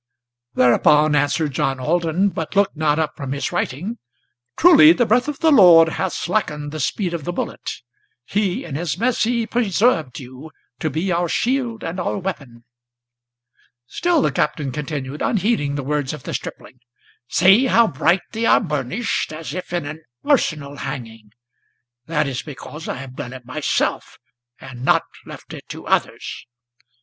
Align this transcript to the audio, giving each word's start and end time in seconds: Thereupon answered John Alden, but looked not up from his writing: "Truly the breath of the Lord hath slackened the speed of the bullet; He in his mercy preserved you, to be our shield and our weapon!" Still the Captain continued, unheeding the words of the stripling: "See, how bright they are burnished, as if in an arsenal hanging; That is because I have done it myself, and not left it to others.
Thereupon 0.55 1.15
answered 1.15 1.51
John 1.51 1.79
Alden, 1.79 2.29
but 2.29 2.55
looked 2.55 2.75
not 2.75 2.97
up 2.97 3.15
from 3.15 3.33
his 3.33 3.51
writing: 3.51 3.99
"Truly 4.57 4.93
the 4.93 5.05
breath 5.05 5.27
of 5.27 5.41
the 5.41 5.51
Lord 5.51 5.89
hath 5.89 6.13
slackened 6.13 6.71
the 6.71 6.79
speed 6.79 7.13
of 7.13 7.23
the 7.23 7.31
bullet; 7.31 7.83
He 8.25 8.65
in 8.65 8.73
his 8.73 8.97
mercy 8.97 9.45
preserved 9.45 10.19
you, 10.19 10.49
to 10.79 10.89
be 10.89 11.11
our 11.11 11.29
shield 11.29 11.83
and 11.83 11.99
our 11.99 12.17
weapon!" 12.17 12.63
Still 13.85 14.23
the 14.23 14.31
Captain 14.31 14.71
continued, 14.71 15.21
unheeding 15.21 15.75
the 15.75 15.83
words 15.83 16.13
of 16.13 16.23
the 16.23 16.33
stripling: 16.33 16.79
"See, 17.27 17.67
how 17.67 17.85
bright 17.85 18.21
they 18.31 18.47
are 18.47 18.59
burnished, 18.59 19.31
as 19.31 19.53
if 19.53 19.71
in 19.71 19.85
an 19.85 20.01
arsenal 20.25 20.77
hanging; 20.77 21.31
That 22.07 22.25
is 22.27 22.41
because 22.41 22.89
I 22.89 22.95
have 22.95 23.15
done 23.15 23.33
it 23.33 23.45
myself, 23.45 24.17
and 24.59 24.83
not 24.83 25.03
left 25.27 25.53
it 25.53 25.69
to 25.69 25.85
others. 25.85 26.47